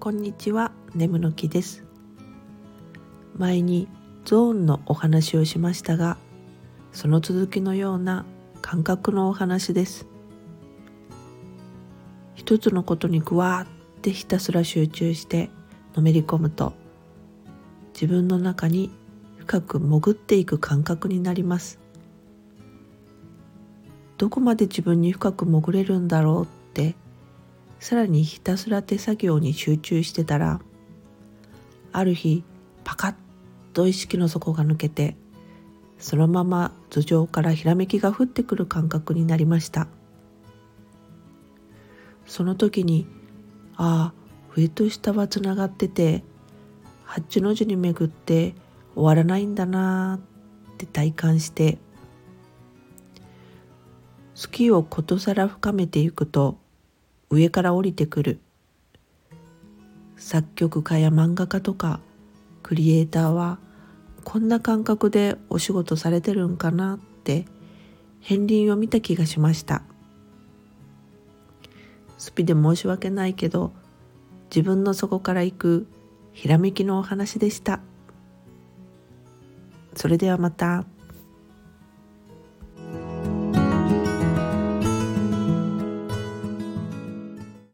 [0.00, 1.84] こんにちは、ネムの木です。
[3.36, 3.88] 前に
[4.24, 6.18] ゾーンのお話をしましたが、
[6.92, 8.24] その続きのような
[8.62, 10.06] 感覚のお話です。
[12.36, 15.50] 一つのことにぐわーってひたすら集中して
[15.96, 16.74] のめり込むと、
[17.92, 18.92] 自分の中に
[19.38, 21.80] 深く潜っていく感覚になります。
[24.16, 26.94] どこまで自分に深く潜れるんだろうって
[27.80, 30.60] さらにひたすら手作業に集中してたら
[31.92, 32.44] ある日
[32.84, 33.14] パカッ
[33.72, 35.16] と意識の底が抜けて
[35.98, 39.88] そのまま頭上からひらめきが降ってくる感覚になりました。
[42.28, 43.06] その時に
[43.76, 44.18] ああ
[44.54, 46.22] 上と下はつながってて
[47.04, 48.54] 八の字に巡って
[48.94, 50.20] 終わらないんだな
[50.74, 51.78] って体感して
[54.40, 56.58] 好きをことさら深めていくと
[57.30, 58.40] 上から降りてくる。
[60.16, 62.00] 作曲家や漫画家とか
[62.62, 63.58] クリエイターは
[64.24, 67.46] こんな感覚でお仕事されてるんかなって
[68.22, 69.82] 片鱗を見た気がしました。
[72.18, 73.72] スピで申し訳ないけど
[74.50, 75.86] 自分の底から行く
[76.32, 77.80] ひらめきのお話でした。
[79.94, 80.84] それではまた。